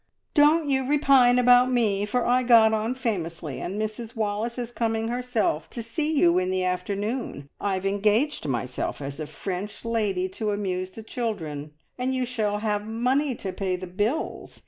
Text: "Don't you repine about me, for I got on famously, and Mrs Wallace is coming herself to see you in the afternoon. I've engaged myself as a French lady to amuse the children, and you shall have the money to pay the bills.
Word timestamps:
"Don't 0.33 0.67
you 0.67 0.83
repine 0.83 1.37
about 1.37 1.71
me, 1.71 2.05
for 2.07 2.25
I 2.25 2.41
got 2.41 2.73
on 2.73 2.95
famously, 2.95 3.59
and 3.61 3.79
Mrs 3.79 4.15
Wallace 4.15 4.57
is 4.57 4.71
coming 4.71 5.09
herself 5.09 5.69
to 5.69 5.83
see 5.83 6.11
you 6.17 6.39
in 6.39 6.49
the 6.49 6.63
afternoon. 6.63 7.49
I've 7.59 7.85
engaged 7.85 8.47
myself 8.47 8.99
as 8.99 9.19
a 9.19 9.27
French 9.27 9.85
lady 9.85 10.27
to 10.29 10.49
amuse 10.49 10.89
the 10.89 11.03
children, 11.03 11.73
and 11.99 12.15
you 12.15 12.25
shall 12.25 12.57
have 12.61 12.83
the 12.83 12.91
money 12.91 13.35
to 13.35 13.53
pay 13.53 13.75
the 13.75 13.85
bills. 13.85 14.59